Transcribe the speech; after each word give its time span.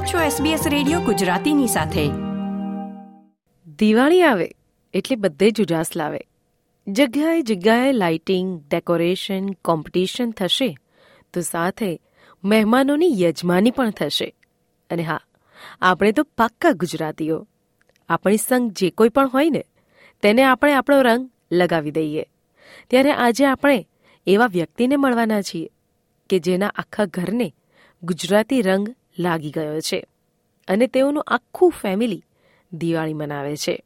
આપ 0.00 0.06
છો 0.06 0.18
SBS 0.18 0.70
radio 0.70 1.00
ગુજરાતીની 1.00 1.66
સાથે. 1.66 2.08
દિવાળી 3.66 4.22
આવે 4.22 4.50
એટલે 4.94 5.16
બધે 5.16 5.50
જ 5.50 5.60
ઉજાસ 5.60 5.96
લાવે. 5.96 6.20
જગ્યાએ 6.88 7.42
જગ્યાએ 7.42 7.92
લાઇટિંગ 7.92 8.60
ડેકોરેશન 8.70 9.50
કોમ્પિટિશન 9.50 10.30
થશે 10.30 10.78
તો 11.34 11.40
સાથે 11.40 12.00
મહેમાનોની 12.44 13.22
યજમાની 13.22 13.70
પણ 13.70 13.90
થશે. 13.90 14.34
અને 14.90 15.02
હા, 15.02 15.20
આપણે 15.80 16.12
તો 16.12 16.22
પાક્કા 16.22 16.72
ગુજરાતીઓ. 16.72 17.48
આપણી 18.08 18.36
સંગ 18.36 18.72
જે 18.72 18.90
કોઈ 18.90 19.08
પણ 19.08 19.28
હોય 19.28 19.50
ને, 19.50 19.64
તેને 20.22 20.42
આપણે 20.42 20.72
આપણો 20.72 21.02
રંગ 21.02 21.30
લગાવી 21.52 21.90
દઈએ. 21.90 22.24
ત્યારે 22.90 23.12
આજે 23.12 23.46
આપણે 23.46 23.88
એવા 24.26 24.46
વ્યક્તિને 24.46 24.96
મળવાના 24.96 25.42
છીએ 25.42 25.68
કે 26.30 26.38
જેના 26.38 26.66
આખા 26.66 27.04
ઘરને 27.04 27.52
ગુજરાતી 28.02 28.62
રંગ 28.62 28.94
લાગી 29.20 29.50
ગયો 29.50 29.80
છે 29.80 30.04
અને 30.68 30.86
તેઓનું 30.86 31.22
આખું 31.22 31.72
ફેમિલી 31.82 32.22
દિવાળી 32.72 33.14
મનાવે 33.14 33.56
છે. 33.56 33.82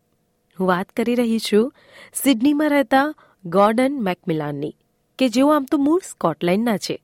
હું 0.61 0.69
વાત 0.69 0.89
કરી 0.89 1.15
રહી 1.15 1.39
છું 1.39 1.73
સિડનીમાં 2.15 2.71
રહેતા 2.71 3.15
ગોર્ડન 3.45 3.99
મેકમિલાનની, 4.01 4.77
કે 5.19 5.29
જેઓ 5.29 5.49
આમ 5.49 5.67
તો 5.71 5.79
મૂળ 5.79 6.01
સ્કોટલેન્ડના 6.05 6.77
છે. 6.77 7.03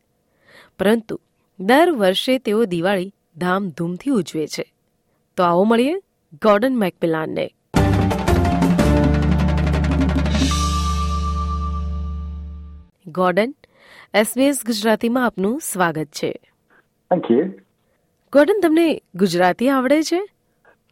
પરંતુ 0.78 1.20
દર 1.60 1.90
વર્ષે 1.90 2.38
તેઓ 2.38 2.64
દિવાળી 2.64 3.12
ધામધૂમથી 3.36 4.10
ઉજવે 4.10 4.46
છે. 4.46 4.72
તો 5.36 5.42
આવો 5.42 5.64
મળીએ 5.64 5.94
ગોર્ડન 6.42 6.76
મેકમિલાનને. 6.76 7.46
ગોર્ડન 13.06 13.54
એસબીએસ 14.14 14.58
ગુજરાતીમાં 14.66 15.26
આપનું 15.26 15.60
સ્વાગત 15.60 16.06
છે. 16.06 16.40
ગોર્ડન 18.33 18.61
તમને 18.61 18.87
ગુજરાતી 19.15 19.69
આવડે 19.69 20.01
છે 20.03 20.21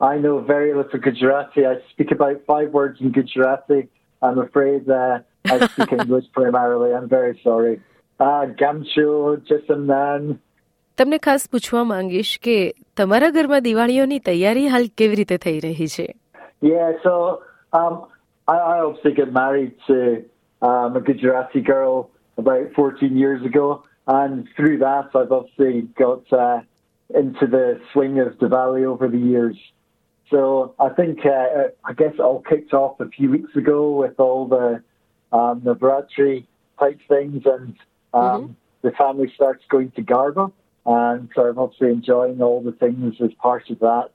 I 0.02 0.16
know 0.18 0.36
very 0.40 0.72
little 0.74 1.00
Gujarati. 1.00 1.62
I 1.66 1.76
speak 1.92 2.12
about 2.12 2.38
five 2.46 2.70
words 2.74 2.98
in 3.02 3.12
Gujarati. 3.12 3.82
I'm 4.22 4.40
afraid 4.40 4.90
uh, 4.90 5.20
I 5.46 5.68
speak 5.68 5.92
English 5.94 6.26
primarily. 6.34 6.90
I'm 6.94 7.08
very 7.10 7.36
sorry. 7.44 7.76
Uh, 8.20 8.46
Gamcho, 8.62 9.38
Jisamnan. 9.50 10.26
તમને 10.98 11.18
ખાસ 11.18 11.46
પૂછવા 11.52 11.84
માંગીશ 11.84 12.34
કે 12.44 12.58
તમારા 12.98 13.30
ઘરમાં 13.30 13.64
દિવાળીઓની 13.64 14.20
તૈયારી 14.28 14.68
હાલ 14.68 14.86
કેવી 14.98 15.16
રીતે 15.16 15.38
થઈ 15.38 15.60
રહી 15.60 15.88
છે 15.96 16.08
Yeah, 16.62 16.92
so 17.06 17.14
um, 17.74 17.96
I, 18.48 18.56
I 18.74 18.76
obviously 18.82 19.14
got 19.14 19.32
married 19.34 19.74
to 19.88 19.98
um, 20.62 20.96
a 20.96 21.02
Gujarati 21.02 21.62
girl 21.62 21.96
about 22.38 22.68
14 22.76 23.18
years 23.18 23.42
ago. 23.46 23.84
And 24.08 24.48
through 24.58 24.78
that, 24.80 25.10
I've 25.16 25.32
obviously 25.32 25.82
got 25.96 26.32
uh, 26.34 26.62
into 27.14 27.48
the 27.48 27.80
swing 27.92 28.20
of 28.20 28.34
Diwali 28.34 28.86
over 28.86 29.08
the 29.08 29.18
years. 29.18 29.58
So 30.30 30.74
I 30.80 30.90
think 30.90 31.26
uh, 31.26 31.70
I 31.86 31.94
guess 31.94 32.14
it 32.14 32.20
all 32.20 32.42
kicked 32.42 32.74
off 32.74 33.00
a 33.00 33.08
few 33.10 33.30
weeks 33.30 33.56
ago 33.56 33.92
with 33.92 34.20
all 34.20 34.48
the 34.48 34.82
um, 35.32 35.62
Navratri 35.62 36.46
type 36.80 37.00
things, 37.08 37.44
and 37.46 37.76
um, 38.14 38.56
the 38.82 38.92
family 38.92 39.32
starts 39.36 39.64
going 39.70 39.92
to 39.92 40.02
Garba, 40.02 40.52
and 40.86 41.30
so 41.36 41.44
I'm 41.50 41.60
obviously 41.60 41.90
enjoying 41.90 42.42
all 42.42 42.62
the 42.62 42.72
things 42.72 43.16
as 43.22 43.32
part 43.42 43.70
of 43.70 43.80
that. 43.80 44.10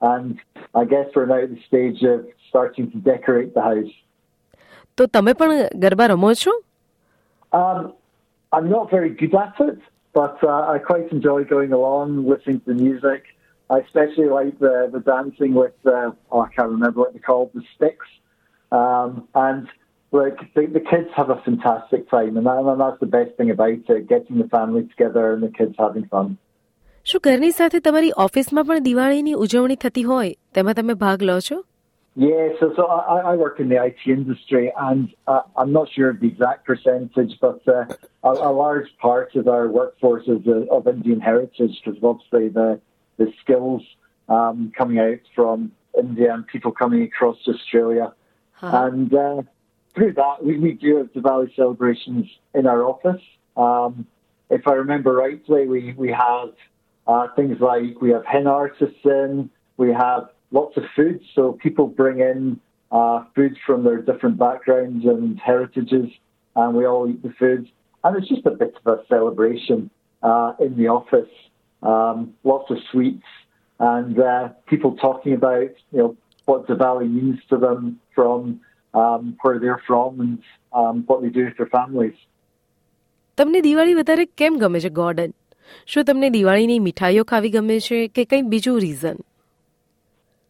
And 0.00 0.38
I 0.74 0.84
guess 0.84 1.06
we're 1.14 1.26
now 1.26 1.42
at 1.42 1.50
the 1.50 1.60
stage 1.66 2.02
of 2.02 2.26
starting 2.48 2.90
to 2.90 2.98
decorate 2.98 3.54
the 3.54 3.62
house. 3.62 3.94
તો 4.96 5.04
તમે 5.14 5.32
પણ 5.38 5.54
ગરબા 5.82 6.04
રમો 6.12 6.30
છો 6.44 6.52
Um, 7.52 7.82
I'm 8.54 8.68
not 8.68 8.86
very 8.90 9.10
good 9.20 9.34
at 9.40 9.58
it, 9.60 9.80
but 10.12 10.36
uh, 10.42 10.72
I 10.74 10.78
quite 10.78 11.10
enjoy 11.12 11.44
going 11.44 11.72
along, 11.72 12.26
listening 12.26 12.60
to 12.60 12.66
the 12.72 12.74
music. 12.74 13.24
I 13.70 13.78
especially 13.78 14.28
like 14.28 14.58
the, 14.58 14.90
the 14.92 15.00
dancing 15.00 15.54
with, 15.54 15.74
uh, 15.86 16.10
oh, 16.30 16.42
I 16.42 16.48
can't 16.54 16.70
remember 16.70 17.00
what 17.00 17.12
they're 17.12 17.22
called, 17.22 17.50
the 17.54 17.62
sticks. 17.74 18.06
Um, 18.70 19.26
and 19.34 19.66
like 20.12 20.38
the, 20.54 20.66
the 20.66 20.80
kids 20.80 21.08
have 21.16 21.30
a 21.30 21.40
fantastic 21.44 22.08
time, 22.10 22.36
and, 22.36 22.46
that, 22.46 22.58
and 22.58 22.80
that's 22.80 23.00
the 23.00 23.06
best 23.06 23.36
thing 23.36 23.50
about 23.50 23.70
it, 23.70 24.08
getting 24.08 24.38
the 24.38 24.48
family 24.48 24.86
together 24.86 25.32
and 25.32 25.42
the 25.42 25.52
kids 25.58 25.74
having 25.78 26.06
fun. 26.06 26.38
શું 27.04 27.20
ઘરની 27.24 27.50
સાથે 27.50 27.78
તમારી 27.86 28.10
ઓફિસમાં 28.24 28.62
પણ 28.64 28.78
દિવાળીની 28.78 29.32
ઉજવણી 29.44 29.76
થતી 29.76 30.04
હોય 30.10 30.28
તેમાં 30.54 30.74
તમે 30.74 30.94
ભાગ 31.02 31.22
લો 31.22 31.40
છો 31.40 31.56
yeah, 32.19 32.49
so 32.59 32.73
so 32.75 32.85
I, 32.85 33.31
I 33.31 33.35
work 33.37 33.61
in 33.61 33.69
the 33.69 33.81
IT 33.81 33.99
industry, 34.05 34.73
and 34.77 35.07
uh, 35.25 35.43
I'm 35.55 35.71
not 35.71 35.87
sure 35.89 36.09
of 36.09 36.19
the 36.19 36.27
exact 36.27 36.65
percentage, 36.65 37.39
but 37.39 37.65
uh, 37.65 37.85
a, 38.25 38.29
a 38.29 38.51
large 38.51 38.89
part 39.01 39.37
of 39.37 39.47
our 39.47 39.69
workforce 39.69 40.27
is 40.27 40.45
uh, 40.45 40.65
of 40.69 40.85
Indian 40.85 41.21
heritage 41.21 41.81
because 41.81 41.97
obviously 42.03 42.49
the 42.49 42.81
the 43.15 43.31
skills 43.41 43.83
um, 44.27 44.73
coming 44.77 44.99
out 44.99 45.19
from 45.33 45.71
India 45.97 46.33
and 46.33 46.45
people 46.45 46.73
coming 46.73 47.03
across 47.03 47.37
Australia, 47.47 48.13
and 48.61 49.13
uh, 49.13 49.41
through 49.95 50.11
that 50.15 50.43
we, 50.43 50.59
we 50.59 50.73
do 50.73 50.97
have 50.97 51.13
Diwali 51.13 51.55
celebrations 51.55 52.25
in 52.53 52.67
our 52.67 52.83
office. 52.83 53.21
Um, 53.55 54.05
if 54.49 54.67
I 54.67 54.73
remember 54.73 55.13
rightly, 55.13 55.67
we 55.67 55.93
we 55.93 56.11
have 56.11 56.49
uh, 57.07 57.29
things 57.37 57.61
like 57.61 58.01
we 58.01 58.09
have 58.09 58.25
henna 58.25 58.51
artists 58.51 59.05
in, 59.05 59.49
we 59.77 59.93
have 59.93 60.31
lots 60.51 60.77
of 60.77 60.83
food. 60.95 61.21
So 61.35 61.53
people 61.53 61.87
bring 61.87 62.19
in 62.19 62.59
uh, 62.91 63.25
food 63.35 63.57
from 63.65 63.83
their 63.83 64.01
different 64.01 64.37
backgrounds 64.37 65.05
and 65.05 65.39
heritages, 65.39 66.09
and 66.55 66.75
we 66.75 66.85
all 66.85 67.09
eat 67.09 67.21
the 67.21 67.33
food. 67.37 67.69
And 68.03 68.17
it's 68.17 68.29
just 68.29 68.45
a 68.45 68.51
bit 68.51 68.75
of 68.83 68.99
a 68.99 69.05
celebration 69.07 69.89
uh, 70.23 70.53
in 70.59 70.77
the 70.77 70.87
office. 70.87 71.29
Um, 71.81 72.33
lots 72.43 72.69
of 72.71 72.77
sweets 72.91 73.23
and 73.79 74.19
uh, 74.19 74.49
people 74.67 74.95
talking 74.97 75.33
about 75.33 75.71
you 75.91 75.99
know 75.99 76.17
what 76.45 76.67
Diwali 76.67 77.09
means 77.09 77.39
to 77.49 77.57
them 77.57 77.99
from 78.13 78.61
um, 78.93 79.37
where 79.41 79.59
they're 79.59 79.81
from 79.87 80.19
and 80.19 80.39
um, 80.73 81.03
what 81.07 81.21
they 81.21 81.29
do 81.29 81.45
with 81.45 81.57
their 81.57 81.71
families. 81.77 82.17
તમને 83.37 83.59
દિવાળી 83.61 83.93
વધારે 83.97 84.23
કેમ 84.39 84.55
ગમે 84.61 84.79
છે 84.83 84.89
Gordon 84.95 85.33
શું 85.91 86.05
તમને 86.05 86.29
દિવાળીની 86.29 86.79
મીઠાઈઓ 86.87 87.23
ખાવી 87.23 87.51
ગમે 87.53 87.77
છે 87.85 87.99
કે 88.15 88.25
કંઈ 88.31 88.47
બીજું 88.53 88.79
reason 88.85 89.21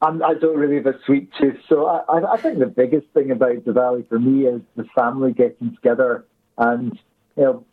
I'm, 0.01 0.23
I 0.23 0.33
don't 0.33 0.57
really 0.57 0.75
have 0.75 0.85
a 0.85 0.97
sweet 1.05 1.29
tooth, 1.39 1.57
so 1.67 1.87
I, 1.87 2.33
I, 2.33 2.37
think 2.37 2.59
the 2.59 2.67
biggest 2.67 3.07
thing 3.13 3.31
about 3.31 3.57
Diwali 3.65 4.07
for 4.07 4.17
me 4.17 4.45
is 4.45 4.61
the 4.77 4.85
family 4.95 5.33
getting 5.33 5.75
together. 5.75 6.25
And 6.57 6.97
you 7.35 7.43
know, 7.43 7.65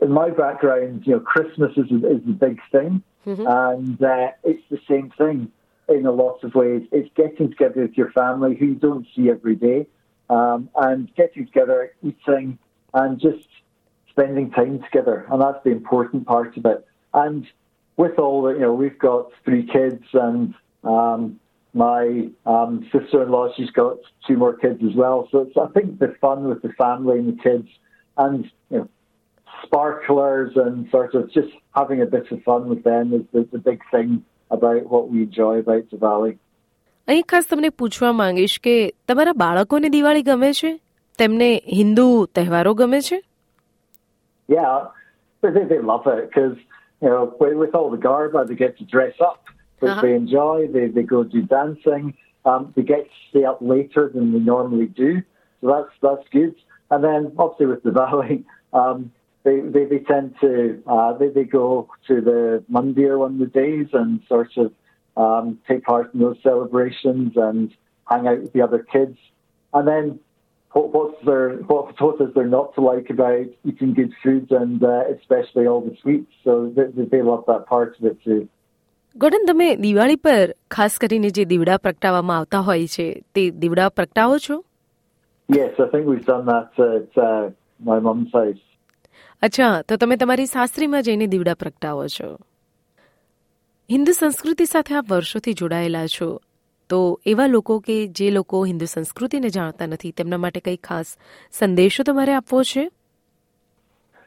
in 0.00 0.12
my 0.12 0.30
background, 0.30 1.06
you 1.06 1.14
know, 1.14 1.20
Christmas 1.20 1.72
is 1.76 1.90
is 1.90 2.24
the 2.24 2.36
big 2.38 2.60
thing, 2.70 3.02
and 3.46 4.00
uh, 4.00 4.30
it's 4.44 4.62
the 4.70 4.78
same 4.88 5.12
thing 5.18 5.50
in 5.88 6.06
a 6.06 6.12
lot 6.12 6.44
of 6.44 6.54
ways. 6.54 6.86
It's 6.92 7.10
getting 7.16 7.50
together 7.50 7.82
with 7.82 7.96
your 7.96 8.12
family 8.12 8.54
who 8.54 8.66
you 8.66 8.74
don't 8.74 9.06
see 9.16 9.28
every 9.28 9.56
day, 9.56 9.88
um, 10.30 10.68
and 10.76 11.12
getting 11.16 11.46
together, 11.46 11.92
eating, 12.02 12.58
and 12.92 13.20
just 13.20 13.48
spending 14.08 14.52
time 14.52 14.84
together, 14.84 15.26
and 15.32 15.42
that's 15.42 15.62
the 15.64 15.70
important 15.70 16.26
part 16.26 16.56
of 16.56 16.64
it. 16.64 16.86
And 17.12 17.44
with 17.96 18.18
all 18.20 18.42
the, 18.42 18.52
you 18.54 18.60
know, 18.60 18.72
we've 18.72 18.98
got 18.98 19.32
three 19.44 19.66
kids, 19.66 20.04
and 20.12 20.54
um, 20.83 21.39
my 21.73 22.29
um, 22.45 22.87
sister-in-law, 22.91 23.53
she's 23.55 23.69
got 23.71 23.97
two 24.27 24.37
more 24.37 24.55
kids 24.55 24.81
as 24.83 24.95
well. 24.95 25.27
So 25.31 25.41
it's, 25.41 25.57
I 25.57 25.67
think 25.67 25.99
the 25.99 26.15
fun 26.19 26.45
with 26.49 26.61
the 26.61 26.69
family 26.69 27.19
and 27.19 27.37
the 27.37 27.41
kids, 27.41 27.67
and 28.17 28.45
you 28.69 28.77
know, 28.79 28.89
sparklers 29.63 30.53
and 30.55 30.89
sort 30.89 31.13
of 31.15 31.31
just 31.31 31.49
having 31.75 32.01
a 32.01 32.05
bit 32.05 32.31
of 32.31 32.41
fun 32.43 32.69
with 32.69 32.83
them 32.83 33.13
is 33.13 33.21
the, 33.33 33.47
the 33.51 33.59
big 33.59 33.81
thing 33.91 34.23
about 34.51 34.85
what 34.87 35.09
we 35.09 35.23
enjoy 35.23 35.59
about 35.59 35.89
Diwali. 35.89 36.37
અહીં 37.07 37.23
ખાસ 37.27 37.47
તમને 37.49 37.69
પૂછવા 37.81 38.09
માંગીશ 38.17 38.55
કે 38.65 38.73
તમારા 39.07 39.33
બાળકોને 39.41 39.89
દિવાળી 39.93 40.23
ગમે 40.23 40.49
છે 40.57 40.69
તેમને 41.17 41.47
હિન્દુ 41.77 42.05
તહેવારો 42.39 42.73
ગમે 42.81 43.01
છે 43.09 43.19
Yeah, 44.49 44.75
but 45.41 45.53
they, 45.55 45.63
they 45.71 45.79
love 45.89 46.05
it 46.11 46.21
because 46.27 46.55
you 47.03 47.09
know 47.09 47.23
with, 47.39 47.55
with 47.61 47.73
all 47.79 47.89
the 47.95 48.01
garba 48.05 48.39
they 48.49 48.55
get 48.61 48.77
to 48.79 48.85
dress 48.93 49.17
up, 49.29 49.41
which 49.84 49.92
Uh-huh. 49.92 50.02
they 50.02 50.14
enjoy. 50.14 50.68
They 50.72 50.88
they 50.88 51.02
go 51.02 51.24
do 51.24 51.42
dancing. 51.42 52.14
Um, 52.44 52.72
they 52.76 52.82
get 52.82 53.04
to 53.04 53.10
stay 53.30 53.44
up 53.44 53.58
later 53.60 54.10
than 54.14 54.32
they 54.32 54.38
normally 54.38 54.86
do, 54.86 55.22
so 55.60 55.66
that's 55.72 55.94
that's 56.02 56.28
good. 56.30 56.54
And 56.90 57.02
then 57.02 57.32
obviously 57.38 57.66
with 57.66 57.82
Diwali, 57.84 58.44
um, 58.72 59.12
they, 59.44 59.60
they 59.60 59.84
they 59.84 59.98
tend 60.00 60.34
to 60.40 60.82
uh, 60.86 61.12
they 61.18 61.28
they 61.28 61.44
go 61.44 61.88
to 62.08 62.20
the 62.20 62.64
Mandir 62.70 63.18
one 63.18 63.34
of 63.34 63.38
the 63.38 63.46
days 63.46 63.88
and 63.92 64.20
sort 64.28 64.50
of 64.56 64.72
um, 65.16 65.58
take 65.68 65.84
part 65.84 66.12
in 66.14 66.20
those 66.20 66.36
celebrations 66.42 67.32
and 67.36 67.72
hang 68.10 68.26
out 68.26 68.40
with 68.42 68.52
the 68.52 68.62
other 68.62 68.80
kids. 68.80 69.16
And 69.72 69.86
then 69.88 70.18
what, 70.72 70.92
what's 70.92 71.24
there, 71.24 71.50
what, 71.70 71.98
what 72.00 72.20
is 72.20 72.34
there 72.34 72.46
not 72.48 72.74
to 72.74 72.80
like 72.80 73.08
about 73.10 73.46
eating 73.64 73.94
good 73.94 74.12
food 74.22 74.50
and 74.50 74.82
uh, 74.82 75.04
especially 75.18 75.66
all 75.66 75.80
the 75.80 75.96
sweets? 76.02 76.32
So 76.42 76.72
they, 76.76 76.84
they- 76.94 77.08
they 77.08 77.22
love 77.22 77.44
that 77.46 77.66
part 77.66 77.96
of 77.98 78.04
it 78.04 78.22
too. 78.22 78.48
ગોડન 79.16 79.44
તમે 79.48 79.76
દિવાળી 79.76 80.16
પર 80.16 80.54
ખાસ 80.70 80.98
કરીને 80.98 81.30
જે 81.30 81.44
દીવડા 81.44 81.76
પ્રગટાવવામાં 81.76 82.38
આવતા 82.38 82.58
હોય 82.58 82.86
છે 82.86 83.22
તે 83.34 83.50
દીવડા 83.50 83.88
પ્રગટાવો 83.88 84.38
છો? 84.38 84.64
Yes 85.56 85.80
I 85.80 85.88
think 85.88 86.06
we've 86.06 86.24
done 86.24 86.44
that 86.44 86.84
at 86.96 87.22
uh, 87.22 87.50
my 87.90 87.98
mum's 88.06 88.32
house. 88.34 88.62
અચ્છા 89.42 89.82
તો 89.82 89.96
તમે 89.96 90.16
તમારી 90.16 90.46
સાસરીમાં 90.46 91.02
જઈને 91.02 91.26
દીવડા 91.26 91.54
પ્રગટાવો 91.54 92.06
છો. 92.06 92.38
હિન્દુ 93.90 94.12
સંસ્કૃતિ 94.12 94.64
સાથે 94.64 94.94
આપ 94.94 95.04
વર્ષોથી 95.10 95.52
જોડાયેલા 95.52 96.06
છો. 96.06 96.40
તો 96.88 97.20
એવા 97.26 97.46
લોકો 97.46 97.78
કે 97.78 98.06
જે 98.06 98.30
લોકો 98.30 98.64
હિન્દુ 98.64 98.84
સંસ્કૃતિને 98.84 99.48
જાણતા 99.48 99.86
નથી 99.86 100.10
તેમના 100.10 100.36
માટે 100.36 100.60
કંઈ 100.60 100.76
ખાસ 100.76 101.16
સંદેશો 101.52 102.02
તમારે 102.02 102.34
આપવો 102.34 102.62
છે? 102.62 102.90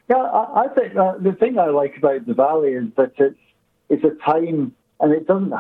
Yeah, 0.09 0.21
I, 0.21 0.63
I 0.63 0.67
think 0.67 0.95
uh, 0.95 1.13
the 1.21 1.33
thing 1.33 1.59
I 1.59 1.69
like 1.81 1.95
about 1.97 2.25
Diwali 2.27 2.71
is 2.81 2.89
that 2.97 3.27
it's 3.27 3.46
it's 3.88 4.04
a 4.04 4.14
time, 4.24 4.74
and 5.00 5.12
it 5.12 5.26
doesn't. 5.26 5.52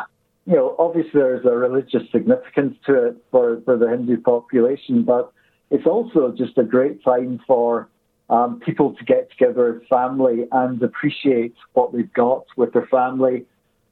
You 0.46 0.56
know, 0.56 0.76
obviously 0.78 1.20
there's 1.20 1.44
a 1.44 1.50
religious 1.50 2.02
significance 2.10 2.76
to 2.86 3.08
it 3.08 3.16
for 3.30 3.60
for 3.64 3.76
the 3.76 3.88
Hindu 3.88 4.20
population, 4.22 5.04
but 5.04 5.32
it's 5.70 5.86
also 5.86 6.32
just 6.36 6.58
a 6.58 6.64
great 6.64 7.02
time 7.04 7.40
for 7.46 7.88
um, 8.28 8.60
people 8.60 8.94
to 8.94 9.04
get 9.04 9.30
together 9.30 9.76
as 9.76 9.88
family 9.88 10.46
and 10.50 10.82
appreciate 10.82 11.54
what 11.74 11.92
they've 11.92 12.12
got 12.12 12.44
with 12.56 12.72
their 12.72 12.86
family, 12.86 13.44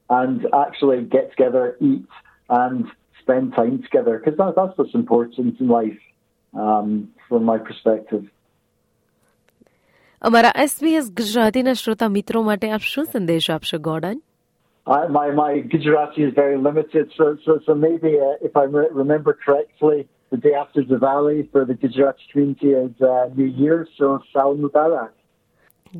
and 0.08 0.46
actually 0.54 1.02
get 1.02 1.30
together, 1.30 1.76
eat, 1.80 2.06
and 2.48 2.86
spend 3.22 3.54
time 3.54 3.82
together 3.82 4.18
because 4.18 4.36
that, 4.38 4.54
that's 4.56 4.76
what's 4.78 4.94
important 4.94 5.60
in 5.60 5.68
life, 5.68 6.00
um, 6.54 7.08
from 7.28 7.44
my 7.44 7.58
perspective. 7.58 8.24
અમારા 10.22 10.52
SBS 10.56 11.10
ગુજરાતીના 11.10 11.72
શ્રોતા 11.72 12.08
મિત્રો 12.08 12.42
માટે 12.42 12.70
આપ 12.70 12.80
શું 12.80 13.04
સંદેશ 13.04 13.50
આપશો 13.50 13.78
Gordon 13.78 14.22
I, 14.87 15.07
my 15.07 15.31
my 15.31 15.59
Gujarati 15.61 16.23
is 16.23 16.33
very 16.35 16.57
limited, 16.57 17.11
so 17.17 17.37
so, 17.45 17.59
so 17.65 17.73
maybe 17.73 18.19
uh, 18.19 18.33
if 18.41 18.55
I 18.55 18.63
re- 18.65 18.91
remember 18.91 19.33
correctly, 19.33 20.07
the 20.31 20.37
day 20.37 20.53
after 20.53 20.83
Diwali 20.83 21.51
for 21.51 21.65
the 21.65 21.73
Gujarati 21.73 22.25
community 22.31 22.69
is 22.69 23.01
uh, 23.01 23.29
New 23.35 23.45
Year, 23.45 23.87
so 23.97 24.19
Saal 24.33 24.55
Mubarak. 24.55 25.11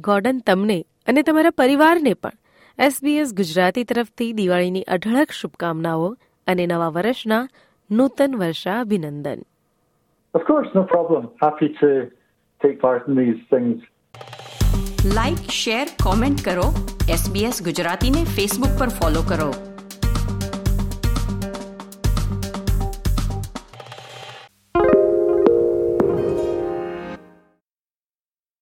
Gordon 0.03 0.39
તમને 0.39 0.77
અને 1.07 1.21
તમારા 1.23 1.51
પરિવારને 1.51 2.13
પણ 2.13 2.37
SBS 2.79 3.33
Gujarati 3.33 3.83
તરફથી 3.83 4.33
દિવાળીની 4.33 4.81
અઢળક 4.95 5.31
શુભકામનાઓ 5.31 6.09
અને 6.47 6.65
નવા 6.67 6.89
વર્ષના 6.89 7.41
નૂતન 7.89 8.35
વર્ષા 8.35 8.79
અભિનંદન 8.79 9.43
Of 10.33 10.43
course, 10.43 10.69
no 10.75 10.83
problem. 10.83 11.29
Happy 11.41 11.69
to 11.81 11.89
take 12.61 12.81
part 12.81 13.07
in 13.07 13.15
these 13.15 13.41
things. 13.49 13.77
Like 15.10 15.50
share 15.52 15.86
comment 16.02 16.42
કરો 16.42 16.68
એસબીએસ 17.08 17.62
ગુજરાતીને 17.62 18.22
ફેસબુક 18.36 18.78
પર 18.78 18.90
ફોલો 18.92 19.22
કરો 19.24 19.50